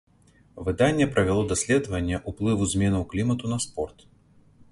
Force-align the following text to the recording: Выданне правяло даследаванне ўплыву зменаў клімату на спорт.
Выданне 0.67 1.05
правяло 1.17 1.43
даследаванне 1.51 2.17
ўплыву 2.33 2.63
зменаў 2.73 3.05
клімату 3.11 3.45
на 3.55 3.63
спорт. 3.67 3.97